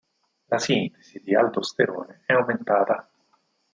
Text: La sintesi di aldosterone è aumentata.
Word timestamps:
La 0.47 0.57
sintesi 0.57 1.19
di 1.21 1.35
aldosterone 1.35 2.23
è 2.25 2.33
aumentata. 2.33 3.07